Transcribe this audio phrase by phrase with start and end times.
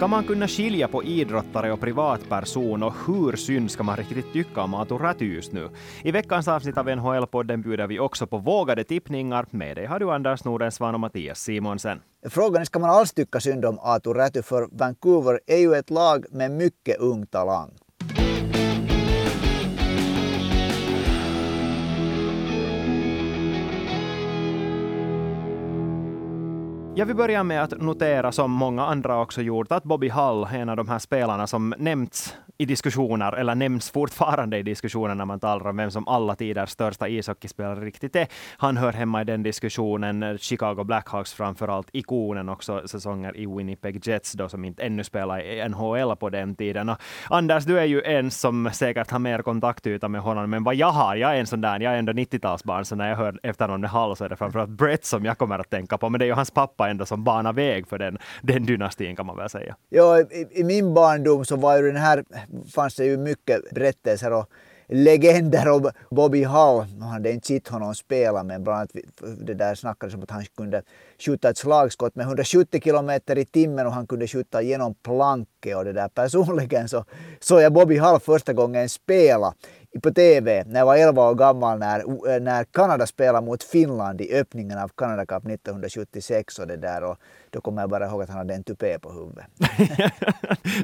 [0.00, 4.62] Ska man kunna skilja på idrottare och privatperson och hur synd ska man riktigt tycka
[4.62, 5.68] om Artur Räty just nu?
[6.02, 9.46] I veckans avsnitt av NHL-podden bjuder vi också på vågade tippningar.
[9.50, 12.00] Med dig har du Anders Nordensvan och Mattias Simonsen.
[12.28, 14.42] Frågan är, ska man alls tycka synd om Aatu Räty?
[14.42, 17.70] För Vancouver är ju ett lag med mycket ung talang.
[26.96, 30.68] Jag vill börja med att notera, som många andra också gjort, att Bobby Hull, en
[30.68, 35.40] av de här spelarna som nämnts i diskussioner, eller nämns fortfarande i diskussioner när man
[35.40, 38.26] talar om vem som alla tiders största ishockeyspelare riktigt är.
[38.56, 40.38] Han hör hemma i den diskussionen.
[40.38, 45.68] Chicago Blackhawks framförallt, ikonen också säsonger i Winnipeg Jets då som inte ännu spelar i
[45.68, 46.88] NHL på den tiden.
[46.88, 46.96] Och
[47.28, 50.90] Anders, du är ju en som säkert har mer kontaktyta med honom än vad jag
[50.90, 51.16] har.
[51.16, 53.80] Jag är en sån där, jag är ändå 90-talsbarn, så när jag hör efter någon
[53.80, 56.08] med Hull så är det framförallt Brett som jag kommer att tänka på.
[56.08, 59.26] Men det är ju hans pappa ändå som banar väg för den, den dynastin kan
[59.26, 59.76] man väl säga.
[59.88, 62.24] Ja, i, i min barndom så var ju den här,
[62.74, 64.50] fanns det ju mycket berättelser och
[64.90, 66.84] legender om Bobby Hull.
[66.98, 68.90] Man hade inte sett honom spela men bland annat
[69.38, 70.82] det där snackades om att han kunde
[71.18, 75.84] skjuta ett slagskott med 170 kilometer i timmen och han kunde skjuta genom planket och
[75.84, 76.08] det där.
[76.08, 77.04] Personligen så
[77.40, 79.54] såg jag Bobby Hull första gången spela
[80.02, 84.20] på TV när jag var 11 år gammal när, eh, när Kanada spelade mot Finland
[84.20, 87.18] i öppningen av Canada Cup 1976 och det där och
[87.52, 89.46] då kommer jag bara ihåg att han hade en tupé på huvudet.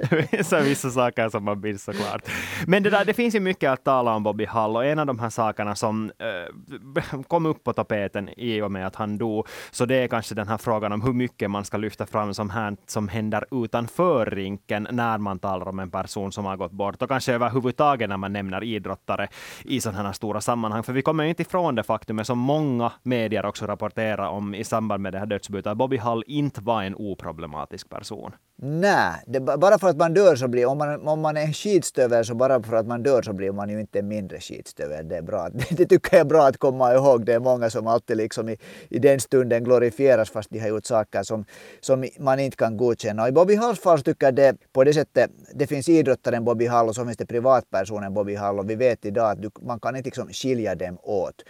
[0.11, 2.29] Det finns vissa saker som man minns såklart.
[2.67, 5.07] Men det, där, det finns ju mycket att tala om Bobby Hall och en av
[5.07, 9.47] de här sakerna som äh, kom upp på tapeten i och med att han dog,
[9.71, 12.51] så det är kanske den här frågan om hur mycket man ska lyfta fram som,
[12.51, 17.03] här, som händer utanför rinken när man talar om en person som har gått bort
[17.03, 19.29] och kanske överhuvudtaget när man nämner idrott idrottare
[19.65, 20.83] i sådana här stora sammanhang.
[20.83, 25.03] För vi kommer inte ifrån det faktum som många medier också rapporterar om i samband
[25.03, 28.33] med det här dödsbytet, att Bobby Hall inte var en oproblematisk person.
[28.59, 31.53] Nej, det, bara för att man dör så blir, om man, om man är en
[31.53, 35.09] skitstövel så bara för att man dör så blir man ju inte en mindre skitstövel.
[35.09, 35.49] Det är bra.
[35.53, 37.27] Det, det tycker jag är bra att komma ihåg.
[37.27, 38.57] Det är många som alltid liksom i,
[38.89, 41.45] i den stunden glorifieras fast de har gjort saker som,
[41.81, 43.23] som man inte kan godkänna.
[43.23, 46.67] Och i Bobby Halls fall tycker jag det på det sättet, det finns idrottaren Bobby
[46.67, 49.81] Hall och så finns det privatpersonen Bobby Hall och vi vet idag att du, man
[49.81, 51.43] kan inte liksom skilja dem åt.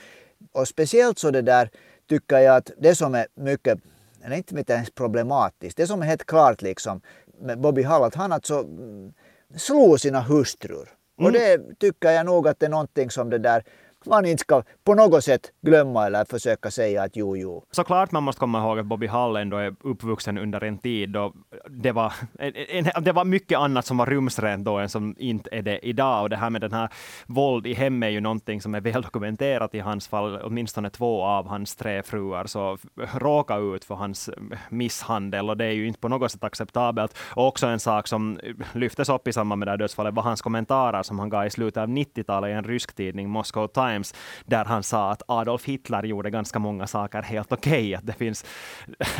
[0.52, 1.70] Och speciellt så det där
[2.08, 3.78] tycker jag att det som är mycket
[4.24, 5.76] eller inte ens problematiskt.
[5.76, 7.00] Det som är helt klart liksom
[7.40, 9.12] med Bobby Hall, att han alltså mm,
[9.56, 10.88] slog sina hustrur.
[11.18, 11.26] Mm.
[11.26, 13.64] Och det tycker jag nog att det är någonting som det där
[14.06, 17.64] man inte ska på något sätt glömma eller försöka säga att jo, jo.
[17.70, 21.32] Såklart man måste komma ihåg att Bobby Hall ändå är uppvuxen under en tid då
[21.70, 25.62] det var, en, det var mycket annat som var rumsrent då än som inte är
[25.62, 26.22] det idag.
[26.22, 26.88] Och det här med den här
[27.26, 30.40] våld i hemmet är ju någonting som är väl dokumenterat i hans fall.
[30.42, 32.78] Åtminstone två av hans tre fruar så
[33.14, 34.30] råka ut för hans
[34.68, 37.18] misshandel och det är ju inte på något sätt acceptabelt.
[37.34, 38.38] Och också en sak som
[38.72, 41.50] lyftes upp i samband med det här dödsfallet var hans kommentarer som han gav i
[41.50, 44.14] slutet av 90-talet i en rysk tidning, Moscow Times Times,
[44.44, 47.72] där han sa att Adolf Hitler gjorde ganska många saker helt okej.
[47.72, 47.94] Okay.
[47.94, 48.44] Att det finns,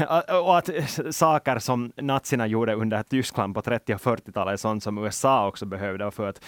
[0.45, 0.71] och att
[1.11, 5.67] saker som nazierna gjorde under Tyskland på 30 och 40-talet är sånt som USA också
[5.67, 6.45] behövde för att,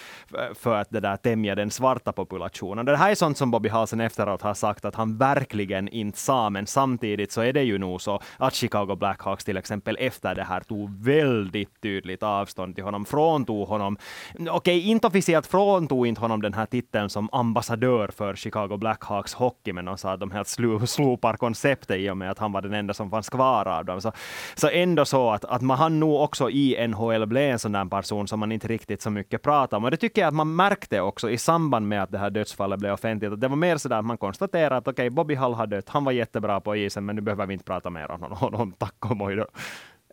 [0.55, 2.85] för att det där tämja den svarta populationen.
[2.85, 6.49] Det här är sånt som Bobby Halsen efteråt har sagt att han verkligen inte sa,
[6.49, 10.43] men samtidigt så är det ju nog så att Chicago Blackhawks till exempel efter det
[10.43, 13.97] här tog väldigt tydligt avstånd till honom, fråntog honom,
[14.33, 19.33] okej, okay, inte officiellt fråntog inte honom den här titeln som ambassadör för Chicago Blackhawks
[19.33, 20.47] hockey, men de sa att de helt
[20.89, 24.01] slopar konceptet i och med att han var den enda som fanns kvar av dem.
[24.01, 24.11] Så,
[24.55, 27.85] så ändå så att, att man han nog också i NHL blev en sån där
[27.85, 29.83] person som man inte riktigt så mycket pratar om.
[29.83, 32.79] Och det tycker jag att man märkte också i samband med att det här dödsfallet
[32.79, 33.33] blev offentligt.
[33.33, 35.67] Att det var mer så där att man konstaterade att okej, okay, Bobby Hall har
[35.67, 38.71] dött, han var jättebra på isen, men nu behöver vi inte prata mer om honom,
[38.77, 39.35] tack och moj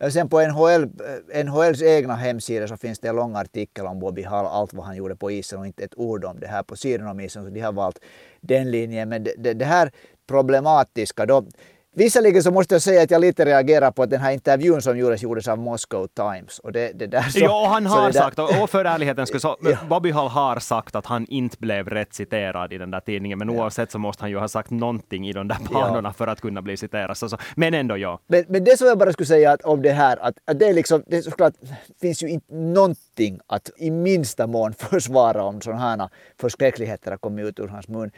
[0.01, 3.99] Eh, sen på NHL, eh, NHLs egna hemsida så finns det en lång artikel om
[3.99, 6.63] Bobby Hall, allt vad han gjorde på isen och inte ett ord om det här
[6.63, 7.43] på sidan om isen.
[7.43, 7.99] Så de har valt
[8.41, 9.09] den linjen.
[9.09, 9.91] Men det, det, det här
[10.27, 11.45] problematiska då,
[11.95, 14.97] Visserligen så måste jag säga att jag lite reagerar på att den här intervjun som
[14.97, 16.59] gjordes, gjordes av Moscow Times.
[16.59, 19.77] Och det, det där så, ja, han har sagt, och för ärlighetens skull, så ja.
[19.89, 23.49] Bobby Hall har sagt att han inte blev rätt citerad i den där tidningen, men
[23.49, 23.61] ja.
[23.61, 26.13] oavsett så måste han ju ha sagt någonting i de där banorna ja.
[26.13, 27.17] för att kunna bli citerad.
[27.17, 28.19] Så, så, men ändå ja.
[28.27, 30.65] Men, men det som jag bara skulle säga att, om det här, att, att det
[30.65, 31.53] är liksom, det är såklart,
[32.01, 36.09] finns ju inte någonting att i minsta mån försvara om sådana här
[36.41, 38.11] förskräckligheter har kommit ut ur hans mun.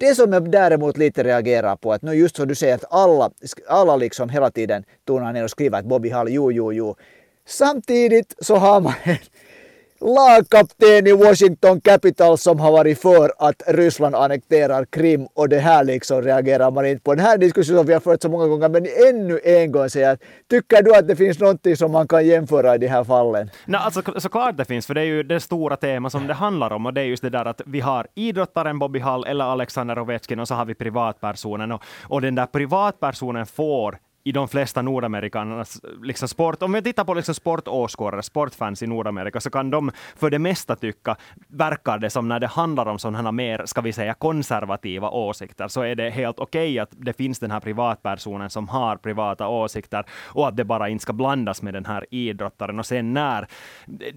[0.00, 3.30] Det som jag däremot lite reagerar på, att nu just som du säger att alla,
[3.68, 6.96] alla liksom hela tiden tonar ner och skriver att Bobby Hall, jo, jo, jo.
[7.46, 9.16] Samtidigt så har man en,
[10.00, 15.84] lagkapten i Washington Capitals som har varit för att Ryssland annekterar Krim och det här
[15.84, 17.14] liksom reagerar man inte på.
[17.14, 20.18] Den här diskussionen vi har fört så många gånger men ännu en gång säger jag
[20.50, 23.50] tycker du att det finns någonting som man kan jämföra i de här fallen?
[23.64, 26.72] Nej, alltså såklart det finns, för det är ju det stora tema som det handlar
[26.72, 29.98] om och det är just det där att vi har idrottaren Bobby Hall eller Alexander
[29.98, 34.82] Ovechkin och så har vi privatpersonen och, och den där privatpersonen får i de flesta
[34.82, 39.90] Nordamerikanernas liksom sport, om vi tittar på liksom sportåskådare, sportfans i Nordamerika, så kan de
[40.16, 41.16] för det mesta tycka,
[41.48, 45.82] verkar det som när det handlar om sådana mer, ska vi säga, konservativa åsikter, så
[45.82, 50.04] är det helt okej okay att det finns den här privatpersonen som har privata åsikter
[50.24, 52.78] och att det bara inte ska blandas med den här idrottaren.
[52.78, 53.46] Och sen när,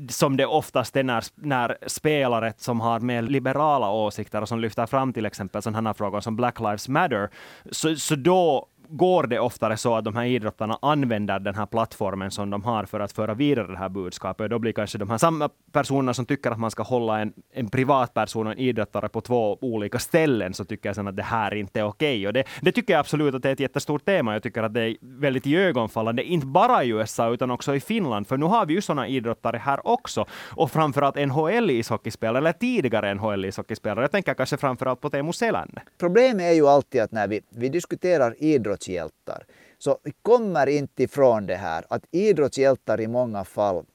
[0.10, 4.86] som det oftast är när, när spelare som har mer liberala åsikter och som lyfter
[4.86, 7.30] fram till exempel sådana här frågor som Black Lives Matter,
[7.72, 12.32] så, så då går det oftare så att de här idrottarna använder den här plattformen
[12.32, 14.50] som de har för att föra vidare det här budskapet.
[14.50, 17.70] Då blir kanske de här samma personerna som tycker att man ska hålla en, en
[17.70, 21.56] privatperson och en idrottare på två olika ställen, så tycker jag sen att det här
[21.56, 22.18] inte är okej.
[22.18, 22.28] Okay.
[22.28, 24.34] Och det, det, tycker jag absolut att det är ett jättestort tema.
[24.34, 28.28] Jag tycker att det är väldigt iögonfallande, inte bara i USA utan också i Finland.
[28.28, 30.26] För nu har vi ju sådana idrottare här också.
[30.56, 34.02] Och framförallt NHL-ishockeyspelare, eller tidigare NHL-ishockeyspelare.
[34.02, 35.82] Jag tänker kanske framförallt på Teemu Selänne.
[35.98, 39.46] Problemet är ju alltid att när vi, vi diskuterar idrott idrottshjältar.
[39.78, 43.86] Så vi kommer inte ifrån det här att idrottshjältar i många fall,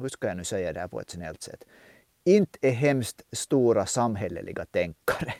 [0.00, 1.64] hur ska jag nu säga det här på ett snällt sätt,
[2.24, 5.34] inte är hemskt stora samhälleliga tänkare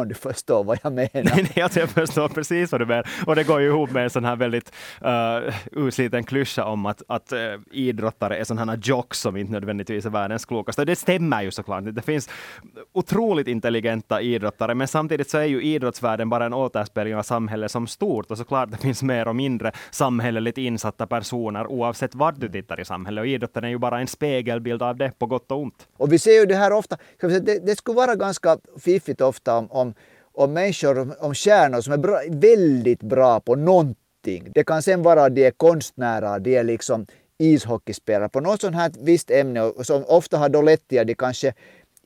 [0.00, 1.10] om du förstår vad jag menar.
[1.12, 3.06] Nej, nej alltså jag förstår precis vad du menar.
[3.26, 4.72] Och det går ju ihop med en sån här väldigt
[5.04, 7.38] uh, utsliten klyscha om att, att uh,
[7.70, 10.82] idrottare är sådana här jocks som inte nödvändigtvis är världens klokaste.
[10.82, 11.84] Och det stämmer ju såklart.
[11.94, 12.30] Det finns
[12.92, 17.86] otroligt intelligenta idrottare, men samtidigt så är ju idrottsvärlden bara en återspegling av samhället som
[17.86, 18.30] stort.
[18.30, 22.84] Och såklart det finns mer och mindre samhälleligt insatta personer oavsett vart du tittar i
[22.84, 23.22] samhället.
[23.22, 25.88] Och idrotten är ju bara en spegelbild av det, på gott och ont.
[25.96, 26.96] Och vi ser ju det här ofta.
[27.20, 29.94] Det, det skulle vara ganska fiffigt ofta om, om
[30.36, 34.48] om, människor, om stjärnor som är bra, väldigt bra på någonting.
[34.54, 37.06] Det kan sen vara de är konstnärer, de är liksom
[37.38, 41.06] ishockeyspelare på något sånt här visst ämne och som ofta har då lätt till att
[41.06, 41.54] de kanske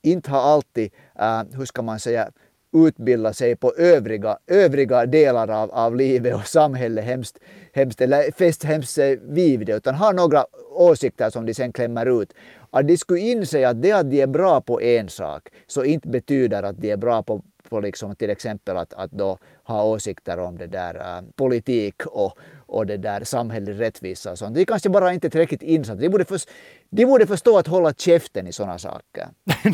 [0.03, 2.31] inte har alltid, äh, hur ska man säga,
[2.73, 7.39] utbilda sig på övriga, övriga delar av, av livet och samhället hemskt,
[7.73, 12.23] hemskt, eller fäst hemskt eh, vid det, utan har några åsikter som de sen klämmer
[12.23, 12.33] ut.
[12.71, 16.09] Att de skulle inse att det att de är bra på en sak så inte
[16.09, 19.39] betyder att de är bra på på liksom till exempel att, att då
[19.71, 24.55] ha åsikter om det där äh, politik och, och det där samhällelig rättvisa och sånt.
[24.55, 26.01] De kanske bara inte är tillräckligt insatta.
[26.01, 26.41] De borde, för,
[26.91, 29.29] de borde förstå att hålla käften i sådana saker.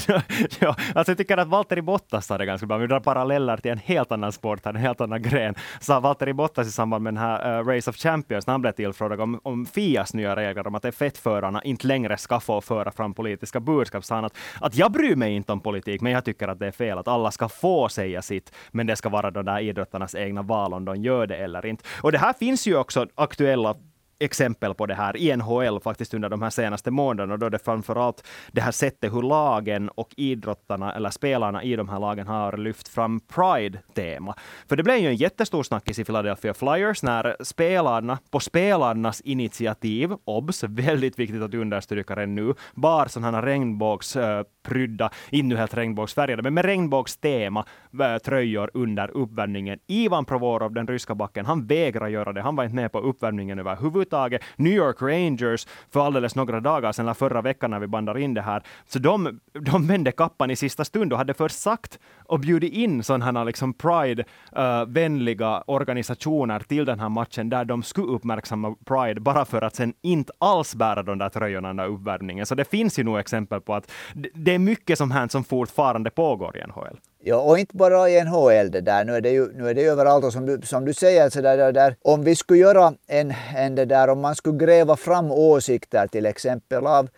[0.60, 2.78] ja, alltså jag tycker att Valtteri Bottas sa det ganska bra.
[2.78, 5.54] Vi drar paralleller till en helt annan sport, en helt annan gren.
[5.80, 8.72] Sa Valtteri Bottas i samband med den här uh, Race of Champions, när han blev
[8.72, 13.14] tillfrågad om, om Fias nya regler om att F1-förarna inte längre ska få föra fram
[13.14, 16.48] politiska budskap, sa han att, att jag bryr mig inte om politik, men jag tycker
[16.48, 19.44] att det är fel att alla ska få säga sitt, men det ska vara de
[19.44, 21.84] där idrottarnas egna val om de gör det eller inte.
[22.02, 23.76] Och det här finns ju också aktuella
[24.18, 28.26] exempel på det här i NHL faktiskt under de här senaste månaderna, då det framförallt
[28.52, 32.88] det här sättet hur lagen och idrottarna eller spelarna i de här lagen har lyft
[32.88, 34.34] fram Pride-tema.
[34.68, 40.12] För det blev ju en jättestor snackis i Philadelphia Flyers när spelarna, på spelarnas initiativ,
[40.24, 46.42] obs, väldigt viktigt att understryka det nu, bar sådana regnbågsprydda, eh, inte nu helt regnbågsfärgade,
[46.42, 47.64] men med regnbågstema
[48.00, 49.78] eh, tröjor under uppvärmningen.
[49.86, 52.42] Ivan Provorov, den ryska backen, han vägrar göra det.
[52.42, 54.42] Han var inte med på uppvärmningen överhuvudtaget överhuvudtaget.
[54.56, 58.34] New York Rangers för alldeles några dagar sedan, eller förra veckan när vi bandar in
[58.34, 61.98] det här, så de, de vände kappan i sista stund och hade först sagt
[62.28, 68.06] och bjudit in sådana liksom Pride-vänliga uh, organisationer till den här matchen där de skulle
[68.06, 72.46] uppmärksamma Pride bara för att sen inte alls bära de där tröjorna under uppvärmningen.
[72.46, 73.90] Så det finns ju nog exempel på att
[74.34, 76.98] det är mycket som här som fortfarande pågår i NHL.
[77.28, 79.04] Ja, och inte bara i NHL det där.
[79.04, 81.40] Nu är det ju, nu är det överallt och som du, som du säger, så
[81.40, 85.30] där, där, om vi skulle göra en, en det där, om man skulle gräva fram
[85.30, 87.08] åsikter till exempel av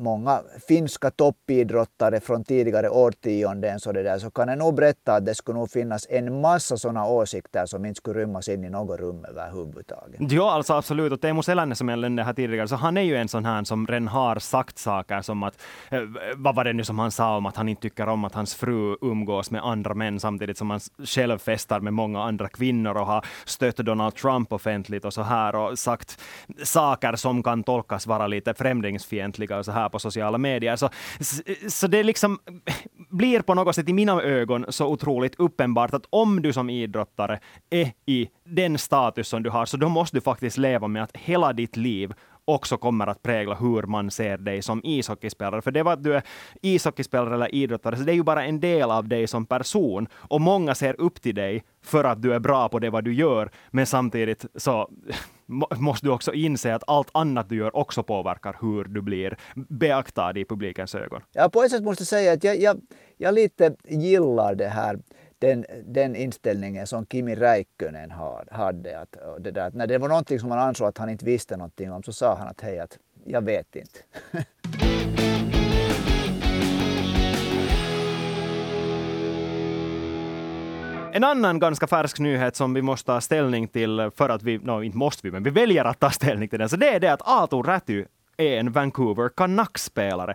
[0.00, 5.26] många finska toppidrottare från tidigare årtionden så, det där, så kan jag nog berätta att
[5.26, 9.00] det skulle nog finnas en massa sådana åsikter som inte skulle rymmas in i något
[9.00, 10.32] rum överhuvudtaget.
[10.32, 11.12] Ja, alltså absolut.
[11.12, 13.64] Och Teemu Selänne som jag nämnde här tidigare, så han är ju en sån här
[13.64, 16.00] som redan har sagt saker som att, eh,
[16.36, 18.54] vad var det nu som han sa om att han inte tycker om att hans
[18.54, 23.06] fru umgås med andra män samtidigt som han själv festar med många andra kvinnor och
[23.06, 26.20] har stött Donald Trump offentligt och så här och sagt
[26.62, 30.76] saker som kan tolkas vara lite främlingsfientliga och så här på sociala medier.
[30.76, 30.88] Så,
[31.68, 32.38] så det liksom
[33.10, 37.40] blir på något sätt i mina ögon så otroligt uppenbart att om du som idrottare
[37.70, 41.16] är i den status som du har, så då måste du faktiskt leva med att
[41.16, 42.12] hela ditt liv
[42.54, 45.62] också kommer att prägla hur man ser dig som ishockeyspelare.
[45.62, 46.22] För det var att du är
[46.62, 50.08] ishockeyspelare eller idrottare, så det är ju bara en del av dig som person.
[50.14, 53.14] Och många ser upp till dig för att du är bra på det vad du
[53.14, 54.90] gör, men samtidigt så
[55.76, 60.38] måste du också inse att allt annat du gör också påverkar hur du blir beaktad
[60.38, 61.22] i publikens ögon.
[61.32, 62.80] Ja, på ett sätt måste jag säga att jag, jag,
[63.16, 64.98] jag lite gillar det här
[65.40, 68.10] den, den inställningen som Kimi Räikkönen
[68.50, 69.00] hade.
[69.00, 71.92] Att, det där, när det var någonting som man ansåg att han inte visste någonting
[71.92, 73.98] om så sa han att hej, att jag vet inte.
[81.12, 84.82] En annan ganska färsk nyhet som vi måste ta ställning till för att vi, no,
[84.82, 87.12] inte måste vi, men vi väljer att ta ställning till den, så det är det
[87.12, 88.04] att Aatu Räty
[88.36, 90.34] är en Vancouver Canucks-spelare.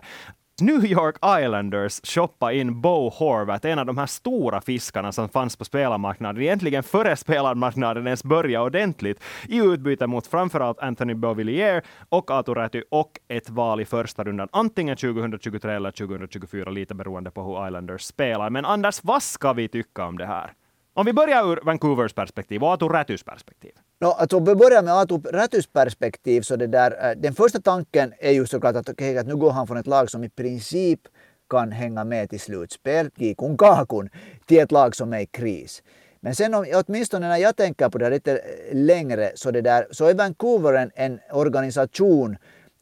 [0.60, 5.56] New York Islanders shoppa in Bo Horvat, en av de här stora fiskarna som fanns
[5.56, 12.30] på spelarmarknaden, egentligen före spelarmarknaden ens började ordentligt, i utbyte mot framförallt Anthony Beauvillier och
[12.30, 17.42] Atu Räty och ett val i första rundan, antingen 2023 eller 2024, lite beroende på
[17.42, 18.50] hur Islanders spelar.
[18.50, 20.52] Men Anders, vad ska vi tycka om det här?
[20.94, 23.72] Om vi börjar ur Vancouvers perspektiv och Atu Rätys perspektiv.
[24.00, 27.60] No, alltså om vi börjar med Aatu Rätys perspektiv så det där, eh, den första
[27.60, 30.28] tanken är ju såklart att, okay, att nu går han från ett lag som i
[30.28, 31.00] princip
[31.50, 34.08] kan hänga med till slutspel, kikun kakun,
[34.46, 35.82] till ett lag som är i kris.
[36.20, 38.40] Men sen om, åtminstone när jag tänker på det lite eh,
[38.72, 42.36] längre så, det där, så är Vancouver en, en organisation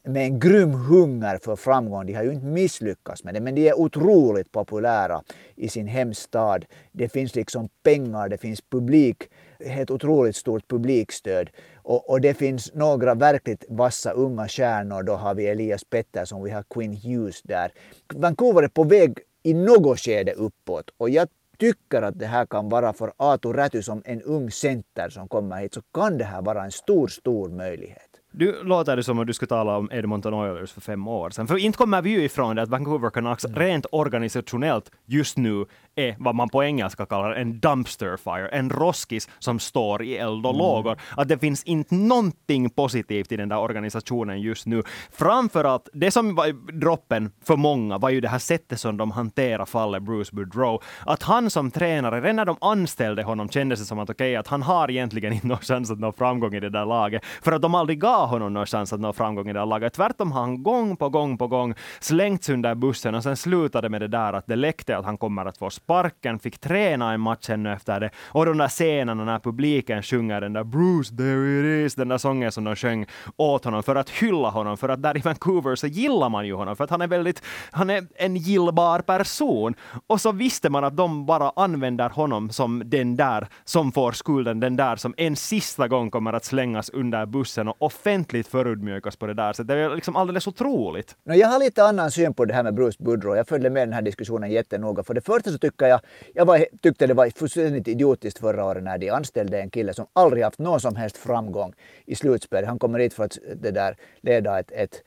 [0.09, 2.07] med en grym hunger för framgång.
[2.07, 5.23] De har ju inte misslyckats med det, men de är otroligt populära
[5.57, 6.65] i sin hemstad.
[6.93, 9.29] Det finns liksom pengar, det finns publik,
[9.65, 11.51] ett otroligt stort publikstöd.
[11.77, 15.03] Och, och det finns några verkligt vassa unga stjärnor.
[15.03, 17.73] Då har vi Elias Pettersson, vi har Quinn Hughes där.
[18.15, 21.29] Vancouver är på väg i något skede uppåt och jag
[21.59, 25.61] tycker att det här kan vara för Aatu Räty som en ung center som kommer
[25.61, 28.14] hit så kan det här vara en stor, stor möjlighet.
[28.37, 31.47] Du låter det som om du skulle tala om Edmonton Oilers för fem år sedan.
[31.47, 33.59] För inte kommer vi ju ifrån det att Vancouver Canucks mm.
[33.59, 35.65] rent organisationellt just nu
[35.95, 40.47] är vad man på engelska kallar en dumpster fire, en roskis som står i eld
[40.47, 40.59] och mm.
[40.59, 40.97] lågor.
[41.17, 44.83] Att det finns inte någonting positivt i den där organisationen just nu.
[45.13, 49.65] Framförallt, det som var droppen för många var ju det här sättet som de hanterar
[49.65, 50.81] fallet Bruce Boudreau.
[51.07, 54.37] Att han som tränare, redan när de anställde honom kändes det som att okej, okay,
[54.37, 57.25] att han har egentligen inte någon chans att nå framgång i det där laget.
[57.25, 59.93] För att de aldrig gav honom någon chans att nå framgång i det här laget.
[59.93, 64.01] Tvärtom har han gång på gång på gång slängts under bussen och sen slutade med
[64.01, 67.51] det där att det läckte att han kommer att få sparken, fick träna en match
[67.51, 68.11] ännu efter det.
[68.27, 72.19] Och de där scenerna när publiken sjunger den där Bruce, there it is, den där
[72.19, 75.75] sången som de sjöng åt honom för att hylla honom, för att där i Vancouver
[75.77, 79.75] så gillar man ju honom, för att han är väldigt, han är en gillbar person.
[80.07, 84.61] Och så visste man att de bara använder honom som den där som får skulden,
[84.61, 89.27] den där som en sista gång kommer att slängas under bussen och offentligt förödmjukas på
[89.27, 89.53] det där.
[89.53, 91.17] Så det är liksom alldeles otroligt.
[91.25, 93.37] Jag har lite annan syn på det här med Bruce Budrow.
[93.37, 95.03] Jag följde med den här diskussionen jättenoga.
[95.03, 96.01] För det första så tycker jag,
[96.35, 100.07] jag var, tyckte det var fullständigt idiotiskt förra året när de anställde en kille som
[100.13, 101.73] aldrig haft någon som helst framgång
[102.07, 102.65] i slutspel.
[102.65, 105.03] Han kommer hit för att det där, leda ett, ett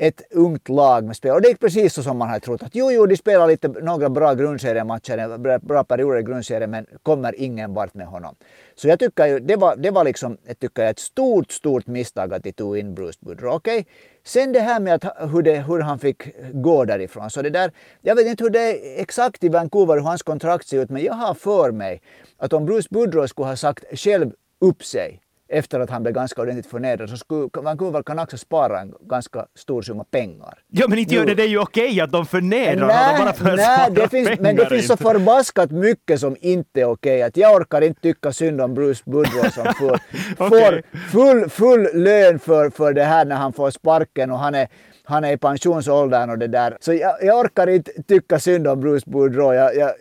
[0.00, 1.32] ett ungt lag med spel.
[1.32, 2.62] Och det gick precis så som man hade trott.
[2.62, 7.34] Att jo, jo, de spelar lite, några bra grundseriematcher, bra perioder i grundserien, men kommer
[7.40, 8.34] ingen vart med honom.
[8.74, 12.34] Så jag tycker ju, det var, det var liksom, jag tycker ett stort, stort misstag
[12.34, 13.56] att de tog in Bruce Boudreau.
[13.56, 13.84] Okay?
[14.24, 17.30] Sen det här med att, hur, det, hur han fick gå därifrån.
[17.30, 20.68] Så det där, jag vet inte hur det är exakt i Vancouver, hur hans kontrakt
[20.68, 22.02] ser ut, men jag har för mig
[22.36, 26.42] att om Bruce Budro skulle ha sagt själv upp sig efter att han blev ganska
[26.42, 30.58] ordentligt förnedrad så skulle Vancouver Canucks spara en ganska stor summa pengar.
[30.68, 33.50] Ja, men inte gör det, det är ju okej att de förnedrar honom bara för
[33.50, 37.22] att nej, det finns, Men det finns så förbaskat mycket som inte är okej.
[37.22, 39.94] Att jag orkar inte tycka synd om Bruce Boudreau som får,
[40.46, 40.60] okay.
[40.60, 44.68] får full, full lön för, för det här när han får sparken och han är
[45.08, 46.76] han är i pensionsåldern och det där.
[46.80, 49.54] Så jag, jag orkar inte tycka synd om Bruce Boudreau.
[49.54, 49.92] Jag, jag,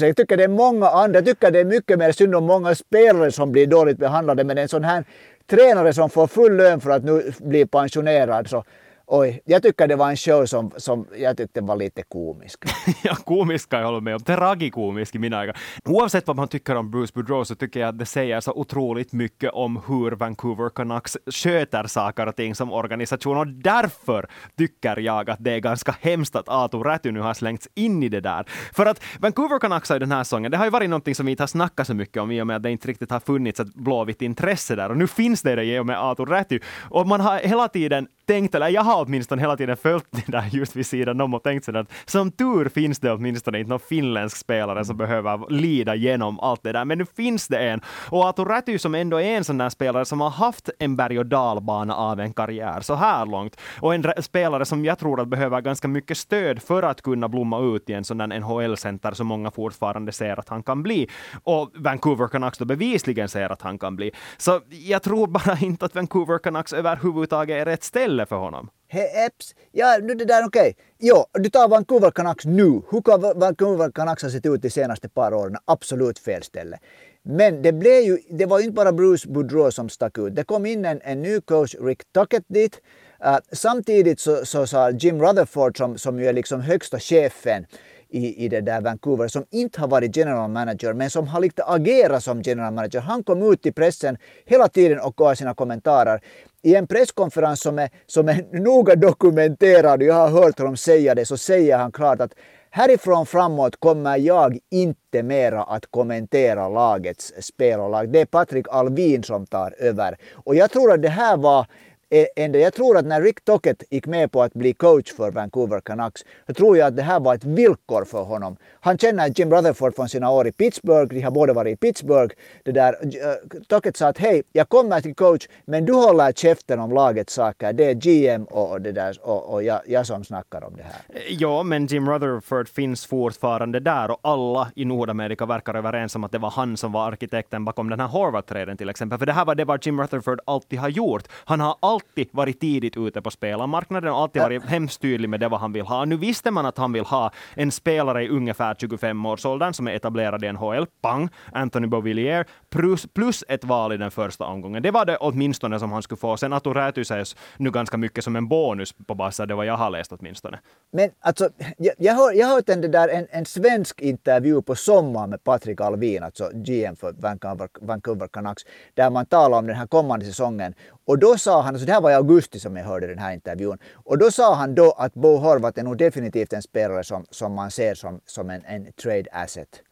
[0.00, 2.74] jag tycker det är många andra, jag tycker det är mycket mer synd om många
[2.74, 4.44] spelare som blir dåligt behandlade.
[4.44, 5.04] Men en sån här
[5.50, 8.64] tränare som får full lön för att nu bli pensionerad så
[9.12, 12.64] Oj, jag tycker det var en show som, som jag tyckte var lite komisk.
[13.02, 14.20] ja, komisk kan jag hålla med om.
[14.20, 15.54] Tragikomisk i mina ögon.
[15.84, 19.12] Oavsett vad man tycker om Bruce Boudreau så tycker jag att det säger så otroligt
[19.12, 25.30] mycket om hur Vancouver Canucks sköter saker och ting som organisation och därför tycker jag
[25.30, 28.44] att det är ganska hemskt att Aatu Räty nu har slängts in i det där.
[28.72, 31.26] För att Vancouver Canucks har ju den här säsongen, det har ju varit någonting som
[31.26, 33.20] vi inte har snackat så mycket om i och med att det inte riktigt har
[33.20, 36.58] funnits ett blåvitt intresse där och nu finns det det i och med Aatu Räty
[36.90, 40.48] och man har hela tiden tänkt, eller jag har åtminstone hela tiden följt det där
[40.52, 43.80] just vid sidan om och tänkt sådär att som tur finns det åtminstone inte någon
[43.80, 46.84] finländsk spelare som behöver lida genom allt det där.
[46.84, 47.80] Men nu finns det en.
[48.08, 51.18] Och Aatu Räty som ändå är en sån där spelare som har haft en berg
[51.18, 53.56] och dalbana av en karriär så här långt.
[53.80, 57.60] Och en spelare som jag tror att behöver ganska mycket stöd för att kunna blomma
[57.60, 61.08] ut i en sån där NHL-center som många fortfarande ser att han kan bli.
[61.42, 64.12] Och Vancouver Canucks då bevisligen ser att han kan bli.
[64.38, 67.84] Så jag tror bara inte att Vancouver Canucks överhuvudtaget är rätt
[68.20, 68.70] ställe för honom.
[68.88, 69.54] He, eps.
[69.72, 70.60] Ja, nu det där okej.
[70.60, 70.74] Okay.
[70.98, 72.82] Jo, du tar Vancouver Canucks nu.
[72.90, 75.56] Hur kan Vancouver Canucks ha sett ut de senaste par åren?
[75.66, 76.78] Absolut fel ställe.
[77.22, 80.34] Men det, blev ju, det var inte bara Bruce Boudreau som stack ut.
[80.34, 82.80] Det kom in en, en ny coach, Rick Tuckett, dit.
[83.24, 87.66] Uh, samtidigt så, så sa Jim Rutherford, som, som ju är liksom högsta chefen
[88.10, 91.64] i, i det där Vancouver, som inte har varit general manager, men som har lite
[91.64, 93.00] agerat som general manager.
[93.00, 96.20] Han kom ut i pressen hela tiden och gav sina kommentarer
[96.62, 101.24] i en presskonferens som är, som är noga dokumenterad, jag har hört honom säga det,
[101.24, 102.34] så säger han klart att
[102.70, 108.12] härifrån framåt kommer jag inte mera att kommentera lagets spel och lag.
[108.12, 110.16] Det är Patrik Alvin som tar över.
[110.32, 111.66] Och jag tror att det här var
[112.12, 115.30] Eh, ändå, jag tror att när Rick Tockett gick med på att bli coach för
[115.30, 118.56] Vancouver Canucks, så tror jag att det här var ett villkor för honom.
[118.80, 122.34] Han känner Jim Rutherford från sina år i Pittsburgh, de har båda varit i Pittsburgh.
[122.64, 126.80] Det där, uh, Tockett sa att hej, jag kommer till coach, men du håller käften
[126.80, 127.72] om lagets saker.
[127.72, 131.00] Det är GM och, det där, och, och jag, jag som snackar om det här.
[131.08, 136.24] Eh, ja, men Jim Rutherford finns fortfarande där och alla i Nordamerika verkar överens om
[136.24, 139.18] att det var han som var arkitekten bakom den här Horvath-träden till exempel.
[139.18, 141.22] För det här var det vad Jim Rutherford alltid har gjort.
[141.44, 145.40] Han har alltid alltid varit tidigt ute på spelarmarknaden och alltid varit hemskt tydlig med
[145.40, 146.04] det vad han vill ha.
[146.04, 150.44] Nu visste man att han vill ha en spelare i ungefär 25-årsåldern som är etablerad
[150.44, 154.82] i NHL, pang, Anthony Beauvillier, plus, plus ett val i den första omgången.
[154.82, 156.36] Det var det åtminstone som han skulle få.
[156.36, 159.76] Sen Atu Räty sägs nu ganska mycket som en bonus på basen, det var jag
[159.76, 160.58] har läst åtminstone.
[160.92, 165.30] Men alltså, jag, jag har, jag hört en, där, en, en svensk intervju på sommaren
[165.30, 168.62] med Patrik Alvin, alltså GM för Vancouver, Vancouver Canucks,
[168.94, 170.74] där man talar om den här kommande säsongen.
[171.10, 173.32] Och då sa han, alltså det här var i augusti som jag hörde den här
[173.34, 177.26] intervjun, och då sa han då att Bo Horvat är nog definitivt en spelare som,
[177.30, 179.82] som man ser som, som en, en trade asset.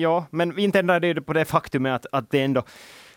[0.00, 2.62] Ja, men inte ändrar det på det faktumet att, att det ändå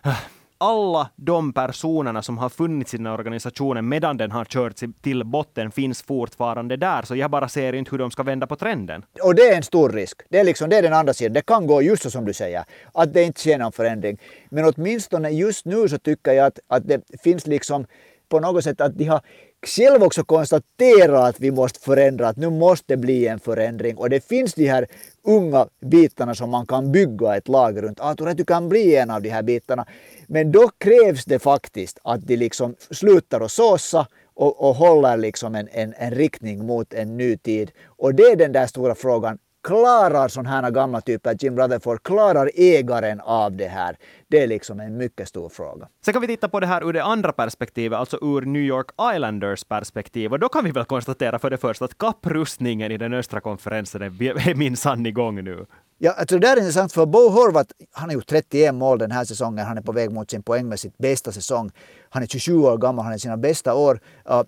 [0.06, 0.17] äh,
[0.58, 5.24] alla de personerna som har funnits i den här organisationen medan den har körts till
[5.24, 9.06] botten finns fortfarande där, så jag bara ser inte hur de ska vända på trenden.
[9.24, 10.22] Och det är en stor risk.
[10.30, 11.34] Det är, liksom, det är den andra sidan.
[11.34, 12.63] Det kan gå just så som du säger,
[12.94, 14.18] att det inte sker någon förändring.
[14.50, 17.86] Men åtminstone just nu så tycker jag att, att det finns liksom
[18.30, 19.22] på något sätt att de har
[19.65, 23.97] själv också konstatera att vi måste förändra, att nu måste det bli en förändring.
[23.97, 24.88] Och det finns de här
[25.23, 27.99] unga bitarna som man kan bygga ett lag runt.
[27.99, 29.86] Artur, att du kan bli en av de här bitarna.
[30.28, 35.56] Men då krävs det faktiskt att de liksom slutar att såsa och, och håller liksom
[35.56, 37.71] en, en, en riktning mot en ny tid.
[37.86, 39.38] Och det är den där stora frågan.
[39.65, 43.97] Klarar sådana här gamla typer, Jim Rutherford, klarar ägaren av det här?
[44.28, 45.88] Det är liksom en mycket stor fråga.
[46.06, 48.88] Sen kan vi titta på det här ur det andra perspektivet, alltså ur New York
[49.15, 50.32] Islanders perspektiv.
[50.34, 54.01] Och då kan vi väl konstatera för det första att kapprustningen i den östra konferensen
[54.01, 55.65] är minsann igång nu.
[55.97, 59.12] Ja, alltså det där är intressant för Bo Horvath, han har gjort 31 mål den
[59.12, 59.65] här säsongen.
[59.65, 61.71] Han är på väg mot sin poängmässigt bästa säsong.
[62.10, 63.99] Han är 27 år gammal, han är sina bästa år.
[64.30, 64.43] Uh,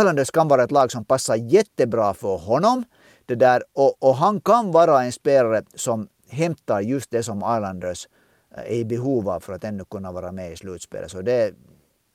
[0.00, 2.84] Islanders kan vara ett lag som passar jättebra för honom.
[3.26, 8.08] Det där, och, och han kan vara en spelare som hämtar just det som Islanders
[8.56, 11.10] eh, är i behov av för att ännu kunna vara med i slutspelet.
[11.10, 11.54] Så det,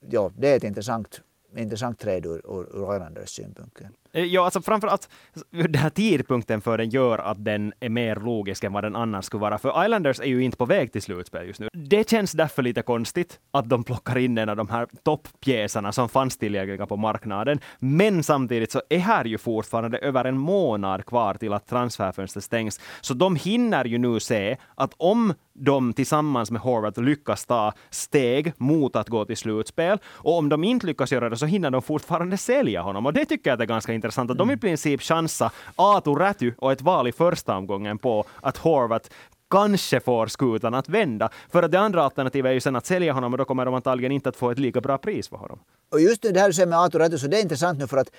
[0.10, 1.22] ja, det är ett intressant,
[1.56, 3.82] intressant trade ur, ur, ur Islanders synpunkt.
[4.14, 5.10] Eh, ja, alltså framförallt
[5.52, 9.26] den här tidpunkten för den gör att den är mer logisk än vad den annars
[9.26, 9.58] skulle vara.
[9.58, 11.68] För Islanders är ju inte på väg till slutspel just nu.
[11.74, 16.10] Det känns därför lite konstigt att de plockar in en av de här topppjäserna som
[16.10, 17.60] fanns tillgängliga på marknaden.
[17.80, 22.80] Men samtidigt så är här ju fortfarande över en månad kvar till att transferfönstret stängs.
[23.02, 28.54] Så de hinner ju nu se att om de tillsammans med Horvath lyckas ta steg
[28.58, 31.82] mot att gå till slutspel, och om de inte lyckas göra det så hinner de
[31.82, 33.06] fortfarande sälja honom.
[33.06, 34.60] Och det tycker jag är ganska intressant att de i mm.
[34.60, 39.10] princip chansar Aatu Räty och ett val i första omgången på att Horvath
[39.50, 41.30] kanske får skutan att vända.
[41.50, 43.74] För att det andra alternativet är ju sen att sälja honom och då kommer de
[43.74, 45.60] antagligen inte att få ett lika bra pris för honom.
[45.92, 47.98] Och just det här du säger med Aatu Räty, så det är intressant nu för
[47.98, 48.12] att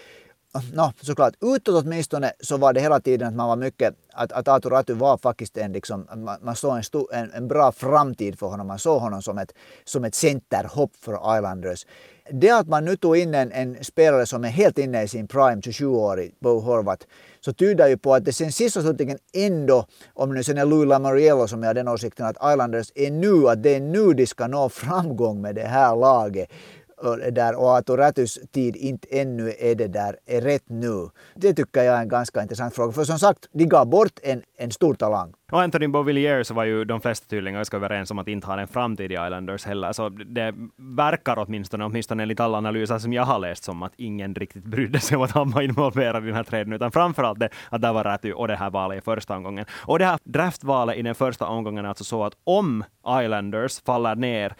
[0.52, 4.32] Ah, no, såklart utåt åtminstone så var det hela tiden att man var mycket, att,
[4.32, 7.72] att Arthur Räty var faktiskt en, liksom, man, man såg en, stor, en, en, bra
[7.72, 8.66] framtid för honom.
[8.66, 9.52] Man såg honom som ett,
[9.84, 11.86] som ett centerhopp för Islanders
[12.32, 15.28] det att man nu tog in en, en, spelare som är helt inne i sin
[15.28, 17.06] prime, 27-årig Bo Horvath,
[17.40, 20.64] så tyder ju på att det sen sist och slutligen ändå, om nu sen är
[20.64, 24.26] Louis Lamariello som har den åsikten att Islanders är nu, att det är nu de
[24.26, 26.50] ska nå framgång med det här laget
[27.02, 31.08] och, där, och att Oratus tid inte ännu är det där är rätt nu.
[31.34, 32.92] Det tycker jag är en ganska intressant fråga.
[32.92, 35.32] För som sagt, de gav bort en, en stor talang.
[35.52, 38.68] Och Anthony Beauvillier var ju de flesta tydligen ganska överens om att inte ha en
[38.68, 39.92] framtid i Islanders heller.
[39.92, 40.54] Så det
[40.96, 45.00] verkar åtminstone, åtminstone enligt alla analyser som jag har läst, som att ingen riktigt brydde
[45.00, 47.92] sig om att han var involverad i den här traden, utan framförallt det att det
[47.92, 49.64] var Räty och det här valet i första omgången.
[49.72, 54.16] Och det här draftvalet i den första omgången är alltså så att om Islanders faller
[54.16, 54.54] ner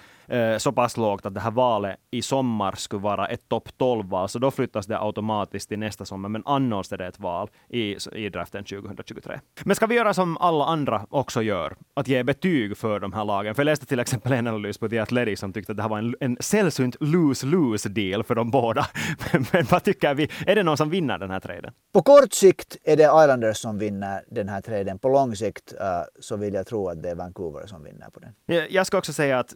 [0.58, 4.38] så pass lågt att det här valet i sommar skulle vara ett topp 12-val, så
[4.38, 6.28] då flyttas det automatiskt till nästa sommar.
[6.28, 9.40] Men annars är det ett val i, i draften 2023.
[9.64, 13.24] Men ska vi göra som alla andra också gör, att ge betyg för de här
[13.24, 13.54] lagen?
[13.54, 15.90] För jag läste till exempel en analys på The Athletic som tyckte att det här
[15.90, 18.86] var en, en sällsynt lose-lose deal för de båda.
[19.52, 20.28] men, vad tycker vi?
[20.46, 21.72] Är det någon som vinner den här traden?
[21.92, 24.98] På kort sikt är det Islanders som vinner den här traden.
[24.98, 25.80] På lång sikt uh,
[26.20, 28.32] så vill jag tro att det är Vancouver som vinner på den.
[28.46, 29.54] Jag, jag ska också säga att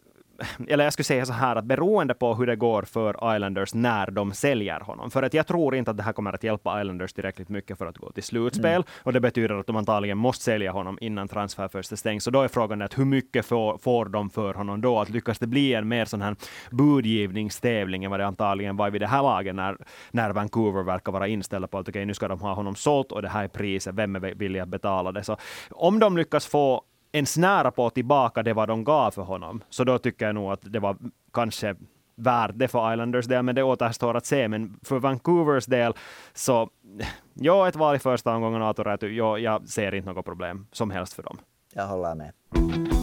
[0.67, 4.11] eller jag skulle säga så här att beroende på hur det går för Islanders när
[4.11, 7.13] de säljer honom, för att jag tror inte att det här kommer att hjälpa Islanders
[7.13, 8.83] tillräckligt mycket för att gå till slutspel, mm.
[9.03, 12.23] och det betyder att de antagligen måste sälja honom innan transferfönstret stängs.
[12.23, 14.99] Så då är frågan att hur mycket får, får de för honom då?
[14.99, 16.35] Att lyckas det bli en mer sån här
[16.71, 19.77] budgivningstävling än vad det antagligen var vid det här laget när,
[20.11, 23.11] när Vancouver verkar vara inställda på att okej, okay, nu ska de ha honom sålt
[23.11, 25.23] och det här är priset, vem är villig att betala det?
[25.23, 25.37] Så
[25.71, 26.83] om de lyckas få
[27.15, 29.63] ens nära på tillbaka det vad de gav för honom.
[29.69, 30.97] Så då tycker jag nog att det var
[31.33, 31.75] kanske
[32.15, 34.47] värt det för Islanders del, men det återstår att se.
[34.47, 35.93] Men för Vancouvers del
[36.33, 36.69] så,
[37.33, 41.13] ja, ett val i första omgången, Atoräty, ja, jag ser inte något problem som helst
[41.13, 41.37] för dem.
[41.73, 42.94] Jag håller med.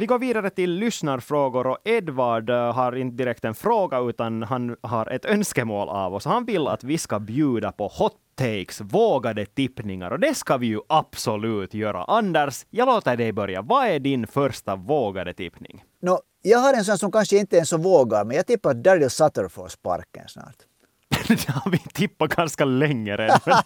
[0.00, 4.76] Vi går vidare till lyssnarfrågor och Edvard eh, har inte direkt en fråga utan han
[4.82, 6.24] har ett önskemål av oss.
[6.24, 10.66] Han vill att vi ska bjuda på hot takes, vågade tippningar och det ska vi
[10.66, 12.04] ju absolut göra.
[12.04, 13.62] Anders, jag låter dig börja.
[13.62, 15.84] Vad är din första vågade tippning?
[16.02, 18.84] No, jag har en sån som kanske inte är så vågad, men jag tippar att
[18.84, 20.69] Daryl Sutter får sparken snart.
[21.46, 23.40] det har vi tippat ganska länge redan.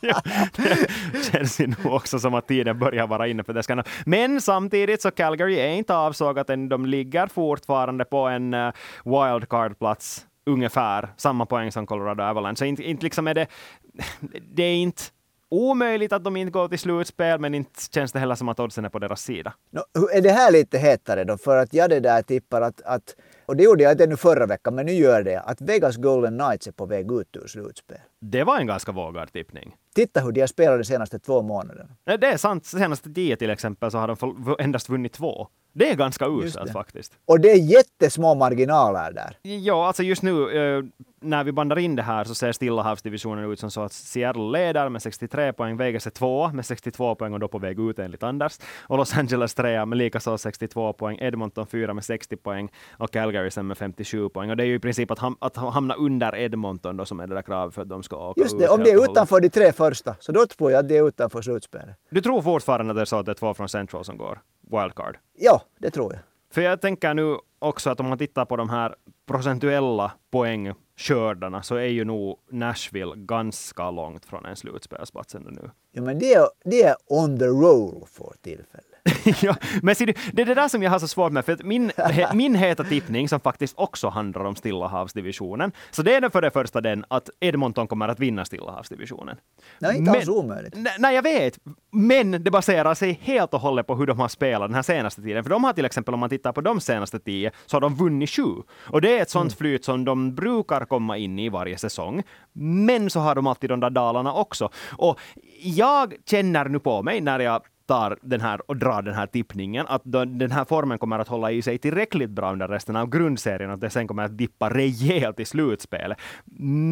[1.12, 3.84] det känns ju nog också som att tiden börjar vara inne för det.
[4.06, 6.68] Men samtidigt så Calgary är inte avsågat än.
[6.68, 8.72] De ligger fortfarande på en uh,
[9.04, 12.56] wildcard-plats ungefär samma poäng som Colorado Avalanche.
[12.56, 13.46] Så inte, inte liksom är det,
[14.54, 15.02] det är inte
[15.48, 18.84] omöjligt att de inte går till slutspel, men inte känns det heller som att oddsen
[18.84, 19.54] är på deras sida.
[19.70, 21.38] No, är det här lite hetare då?
[21.38, 23.14] För att jag det där tippar att, att
[23.46, 26.38] och det gjorde jag inte ännu förra veckan, men nu gör det att Vegas Golden
[26.38, 27.98] Knights är på väg ut ur slutspel.
[28.20, 29.74] Det var en ganska vågad tippning.
[29.94, 31.90] Titta hur de har spelat de senaste två månaderna.
[32.04, 32.66] Det är sant.
[32.66, 35.48] Senaste tio till exempel så har de endast vunnit två.
[35.74, 37.12] Det är ganska uselt faktiskt.
[37.26, 39.38] Och det är jättesmå marginaler där.
[39.42, 40.84] Ja, alltså just nu eh,
[41.20, 44.50] när vi bandar in det här så ser Stilla havsdivisionen ut som så att Seattle
[44.50, 47.98] leder med 63 poäng, Vegas är två med 62 poäng och då på väg ut
[47.98, 48.58] enligt Anders.
[48.80, 53.50] Och Los Angeles trea med likaså 62 poäng, Edmonton fyra med 60 poäng och Calgary
[53.50, 54.50] sen med 57 poäng.
[54.50, 57.26] Och det är ju i princip att, ham att hamna under Edmonton då som är
[57.26, 59.40] det där kravet för att de ska åka Just det, ut om de är utanför
[59.40, 61.96] de tre första, så då tror jag att de är utanför slutspelet.
[62.10, 64.38] Du tror fortfarande att det är så att det är två från Central som går
[64.80, 65.16] wildcard?
[65.38, 66.22] Ja, det tror jag.
[66.54, 68.94] För jag tänker nu också att om man tittar på de här
[69.26, 75.70] procentuella poängskördarna så är ju nog Nashville ganska långt från en slutspelsplats ännu nu.
[75.92, 78.93] Ja, men det är, det är on the roll för tillfället.
[79.42, 81.58] ja, men ser du, det är det där som jag har så svårt med, för
[81.64, 81.92] min,
[82.34, 86.50] min heta tippning, som faktiskt också handlar om Stillahavsdivisionen, så det är den för det
[86.50, 89.36] första den att Edmonton kommer att vinna Stillahavsdivisionen.
[89.78, 90.76] Nej, inte alls omöjligt.
[90.98, 91.58] Nej, jag vet,
[91.92, 95.22] men det baserar sig helt och hållet på hur de har spelat den här senaste
[95.22, 95.42] tiden.
[95.42, 97.94] För de har till exempel, om man tittar på de senaste tio, så har de
[97.94, 98.52] vunnit sju.
[98.76, 99.56] Och det är ett sånt mm.
[99.56, 102.22] flyt som de brukar komma in i varje säsong.
[102.52, 104.70] Men så har de alltid de där dalarna också.
[104.96, 105.20] Och
[105.62, 109.86] jag känner nu på mig när jag tar den här och drar den här tippningen,
[109.88, 113.70] att den här formen kommer att hålla i sig tillräckligt bra under resten av grundserien,
[113.70, 116.18] att det sen kommer att dippa rejält i slutspelet.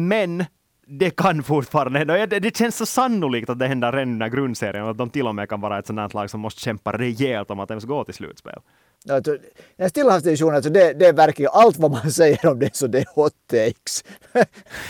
[0.07, 0.45] Men
[0.87, 5.09] det kan fortfarande Det känns så sannolikt att det händer redan under grundserien, att de
[5.09, 7.83] till och med kan vara ett sådant lag som måste kämpa rejält om att ens
[7.85, 8.59] gå till slutspel.
[9.09, 9.37] Alltså,
[9.77, 12.99] den Stillahavsdivisionen, alltså det, det är verkligen allt vad man säger om det, så det
[12.99, 14.03] är hot takes.
[14.33, 14.45] Okej,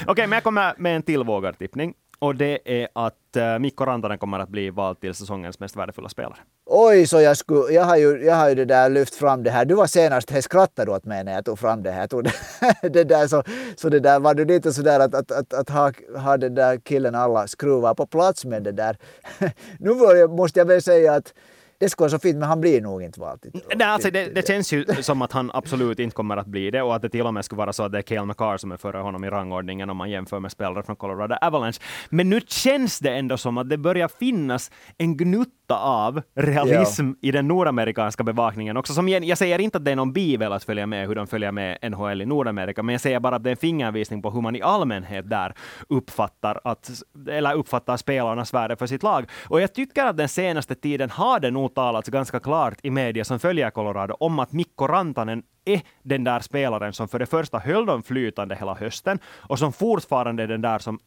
[0.07, 4.17] okay, men jag kommer med en till vågartippning och det är att eh, Mikko Rantanen
[4.17, 6.37] kommer att bli vald till säsongens mest värdefulla spelare.
[6.65, 9.51] Oj, så jag, skulle, jag, har ju, jag har ju det där lyft fram det
[9.51, 9.65] här.
[9.65, 12.07] Du var senast, här skrattade du åt mig när jag tog fram det här.
[12.07, 12.33] tog det,
[12.89, 13.43] det där, så,
[13.75, 16.77] så det där, var du lite sådär att, att, att, att ha, ha den där
[16.77, 18.97] killen alla skruvar på plats med det där.
[19.79, 21.33] nu måste jag väl säga att
[21.79, 23.61] det skulle vara så fint, men han blir nog inte vald.
[23.75, 26.81] Nej, alltså det, det känns ju som att han absolut inte kommer att bli det
[26.81, 28.71] och att det till och med skulle vara så att det är Cale McCarr som
[28.71, 31.79] är före honom i rangordningen om man jämför med spelare från Colorado Avalanche.
[32.09, 37.15] Men nu känns det ändå som att det börjar finnas en gnutta av realism ja.
[37.21, 38.93] i den nordamerikanska bevakningen också.
[38.93, 41.27] Som jag, jag säger inte att det är någon bivel att följa med hur de
[41.27, 44.31] följer med NHL i Nordamerika, men jag säger bara att det är en fingervisning på
[44.31, 45.53] hur man i allmänhet där
[45.89, 46.89] uppfattar, att,
[47.29, 49.25] eller uppfattar spelarnas värde för sitt lag.
[49.47, 53.25] Och jag tycker att den senaste tiden har det nog talats ganska klart i media
[53.25, 57.59] som följer Colorado om att Mikko Rantanen är den där spelaren som för det första
[57.59, 60.99] höll dem flytande hela hösten och som fortfarande är den där som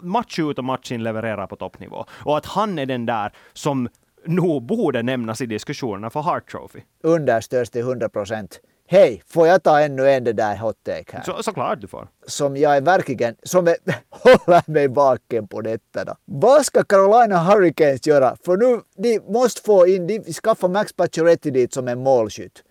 [0.00, 2.04] match ut och match in levererar på toppnivå.
[2.10, 3.88] Och att han är den där som
[4.26, 6.80] nog borde nämnas i diskussionerna för Hart Trophy.
[7.02, 8.60] Understöds till 100 procent.
[8.92, 11.22] Hej, får jag ta ännu en det där hot take här?
[11.22, 12.08] Så, såklart du får.
[12.26, 13.76] Som jag är verkligen, som är,
[14.10, 16.14] håller mig baken på detta då.
[16.24, 18.36] Vad ska Carolina Hurricanes göra?
[18.44, 22.62] För nu, de måste få in, de skaffar Max Pacioretty dit som en målskytt.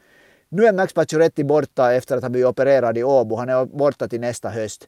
[0.49, 3.35] Nu är Max Pacioretty borta efter att ha blivit opererad i Åbo.
[3.35, 4.87] Han är borta till nästa höst.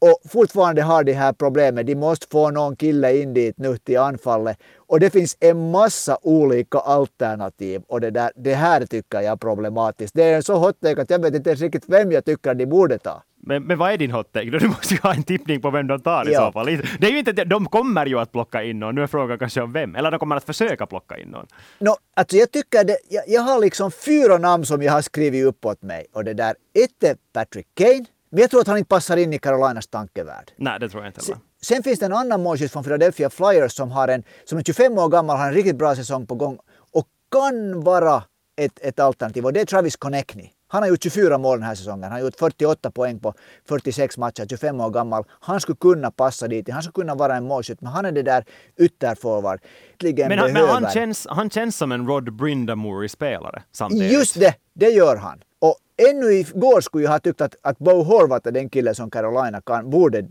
[0.00, 1.86] Och fortfarande har de här problemet.
[1.86, 4.58] De måste få någon kille in dit nu till anfallet.
[4.76, 7.82] Och det finns en massa olika alternativ.
[7.88, 10.14] Och det, där, det här tycker jag är problematiskt.
[10.14, 12.54] Det är en så hot take att jag vet inte ens riktigt vem jag tycker
[12.54, 13.22] de borde ta.
[13.42, 14.50] Men, men vad är din hot take?
[14.50, 16.46] Du måste ju ha en tippning på vem de tar i ja.
[16.46, 16.66] så fall.
[16.98, 18.94] Det är ju inte, de kommer ju att plocka in någon.
[18.94, 19.96] Nu är frågan kanske om vem.
[19.96, 21.46] Eller de kommer att försöka plocka in någon.
[21.78, 25.44] No, alltså jag tycker det, jag, jag har liksom fyra namn som jag har skrivit
[25.44, 26.06] upp åt mig.
[26.12, 28.06] Och det där, ett är Patrick Kane.
[28.30, 30.52] Men jag tror att han inte passar in i Carolinas tankevärld.
[30.56, 31.40] Nej, det tror jag inte heller.
[31.62, 34.98] Sen, finns det en annan målskytt från Philadelphia Flyers som, har en, som är 25
[34.98, 36.58] år gammal, har en riktigt bra säsong på gång
[36.92, 38.22] och kan vara
[38.56, 40.50] ett, ett alternativ och det är Travis Konechny.
[40.68, 42.02] Han har gjort 24 mål den här säsongen.
[42.02, 43.34] Han har gjort 48 poäng på
[43.68, 45.24] 46 matcher, 25 år gammal.
[45.40, 46.70] Han skulle kunna passa dit.
[46.70, 48.44] Han skulle kunna vara en målskytt, men han är det där
[48.78, 49.60] ytterforward.
[50.02, 54.12] Men, han, men han, känns, han känns som en Rod Brindamore-spelare samtidigt.
[54.12, 55.42] Just det, det gör han.
[55.58, 55.76] Och
[56.08, 59.60] ännu igår skulle jag ha tyckt att, att Bo Horvath är den killen som Carolina
[59.60, 60.24] kan, borde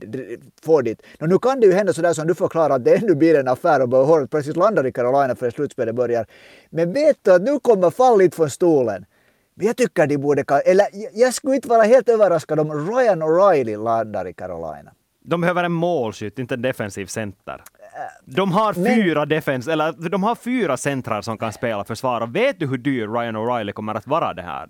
[0.62, 1.02] få dit.
[1.22, 3.48] Och nu kan det ju hända sådär som du förklarar att det ännu blir en
[3.48, 6.26] affär och Bo Horvath plötsligt landar i Carolina för slutspelet börjar.
[6.70, 9.06] Men vet du att nu kommer fallit från stolen.
[9.62, 14.28] Jag tycker de borde, eller jag skulle inte vara helt överraskad om Ryan O'Reilly landar
[14.28, 14.92] i Carolina.
[15.24, 17.64] De behöver en målskytt, inte en defensiv center.
[18.26, 19.30] De har fyra Men...
[19.30, 22.28] defens, eller de har fyra centrar som kan spela försvar.
[22.28, 24.70] Vet du hur dyr Ryan O'Reilly kommer att vara det här?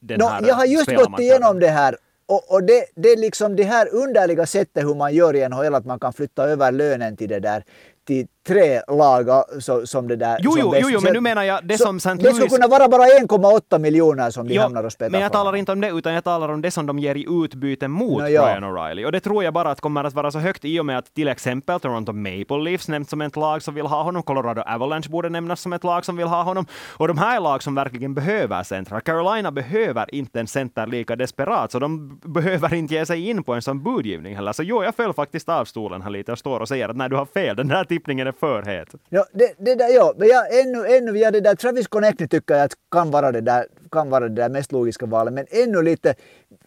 [0.00, 3.16] Den no, här jag har just gått igenom det här och, och det, det är
[3.16, 6.72] liksom det här underliga sättet hur man gör i NHL, att man kan flytta över
[6.72, 7.64] lönen till det där
[8.04, 10.38] till tre lag så, som det där.
[10.40, 12.14] Jo, jo, jo, jo, men nu menar jag det så, som St.
[12.14, 12.22] Louis...
[12.22, 15.32] Det skulle kunna vara bara 1,8 miljoner som de jo, hamnar och spelar Men jag
[15.32, 18.22] talar inte om det, utan jag talar om det som de ger i utbyte mot
[18.22, 19.04] no, Ryan O'Reilly.
[19.04, 21.14] Och det tror jag bara att kommer att vara så högt i och med att
[21.14, 25.08] till exempel Toronto Maple Leafs nämns som ett lag som vill ha honom, Colorado Avalanche
[25.10, 26.66] borde nämnas som ett lag som vill ha honom.
[26.96, 29.00] Och de här lag som verkligen behöver centrar.
[29.00, 33.54] Carolina behöver inte en center lika desperat, så de behöver inte ge sig in på
[33.54, 34.52] en sån budgivning heller.
[34.52, 37.08] Så jo, jag föll faktiskt av stolen här lite och står och säger att nej,
[37.08, 38.88] du har fel, den här tippningen det för het.
[39.08, 42.54] Ja, det, det där, ja, men jag, ännu, ännu, via det där Travis Connecty tycker
[42.54, 45.82] jag att kan vara det där, kan vara det där mest logiska valet, men ännu
[45.82, 46.14] lite,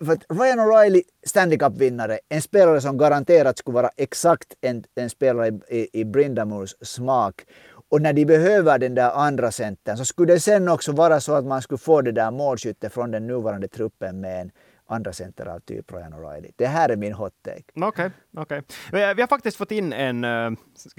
[0.05, 5.09] för att Ryan O'Reilly, Stanley Cup-vinnare, en spelare som garanterat skulle vara exakt en, en
[5.09, 7.41] spelare i, i, i smak.
[7.89, 11.33] Och när de behöver den där andra centern så skulle det sen också vara så
[11.33, 14.51] att man skulle få det där målskyttet från den nuvarande truppen med en
[14.93, 16.51] andra center av typ Ryan O'Reilly.
[16.55, 17.63] Det här är min hot take.
[17.75, 20.51] Okej, okay, okay, Vi har faktiskt fått in en, eh,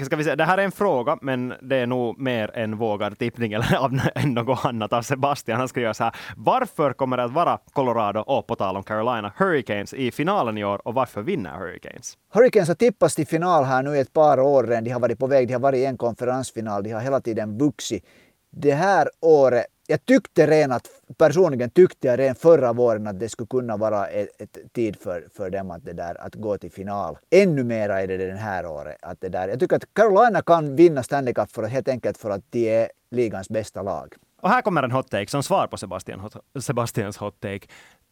[0.05, 3.19] ska vi säga, det här är en fråga, men det är nog mer en vågad
[3.19, 5.59] tippning eller av än något annat av Sebastian.
[5.59, 9.33] Han skriver så här, varför kommer det att vara Colorado och på tal om Carolina
[9.37, 12.19] Hurricanes i finalen i år och varför vinner Hurricanes?
[12.35, 14.85] Hurricanes har tippats till final här nu i ett par år redan.
[14.85, 17.59] De har varit på väg, de har varit i en konferensfinal, de har hela tiden
[17.59, 18.05] vuxit.
[18.51, 23.29] Det här året jag tyckte redan att, personligen tyckte jag redan förra våren att det
[23.29, 26.73] skulle kunna vara ett, ett tid för, för dem att, det där, att gå till
[26.73, 27.19] final.
[27.31, 28.97] Ännu mer är det den här året.
[29.03, 32.31] Att det där, jag tycker att Carolina kan vinna Stanley Cup för, helt enkelt för
[32.31, 34.15] att de är ligans bästa lag.
[34.41, 37.67] Och här kommer en hot take som svar på Sebastian, Sebastians hot take.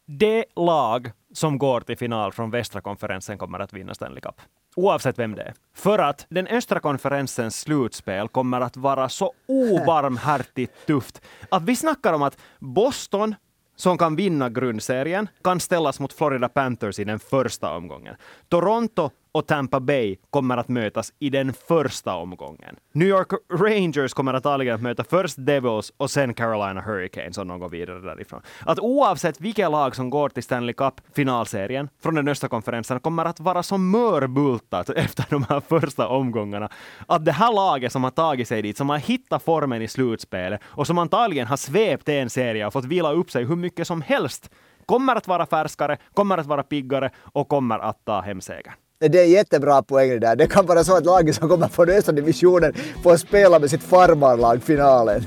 [0.05, 4.41] Det lag som går till final från västra konferensen kommer att vinna Stanley Cup.
[4.75, 5.53] Oavsett vem det är.
[5.75, 12.13] För att den östra konferensens slutspel kommer att vara så obarmhärtigt tufft att vi snackar
[12.13, 13.35] om att Boston
[13.75, 18.15] som kan vinna grundserien kan ställas mot Florida Panthers i den första omgången.
[18.49, 22.75] Toronto och Tampa Bay kommer att mötas i den första omgången.
[22.91, 27.59] New York Rangers kommer antagligen att möta först Devils och sen Carolina Hurricanes om de
[27.59, 28.41] går vidare därifrån.
[28.65, 33.39] Att oavsett vilket lag som går till Stanley Cup-finalserien från den östra konferensen kommer att
[33.39, 36.69] vara så mörbultat efter de här första omgångarna.
[37.07, 40.61] Att det här laget som har tagit sig dit, som har hittat formen i slutspelet
[40.63, 44.01] och som antagligen har svept en serie och fått vila upp sig hur mycket som
[44.01, 44.49] helst
[44.85, 48.73] kommer att vara färskare, kommer att vara piggare och kommer att ta hem segern.
[49.09, 50.35] Det är jättebra poäng det där.
[50.35, 53.83] Det kan vara så att laget som kommer från östra divisionen får spela med sitt
[53.83, 55.23] farmarlag finalen.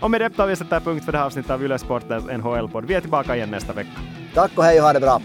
[0.00, 2.84] Och med det tar vi sätter punkt för det här avsnittet av Yle Sportens NHL-podd.
[2.86, 3.90] Vi är tillbaka igen nästa vecka.
[4.34, 5.22] Tack och hej och ha det bra.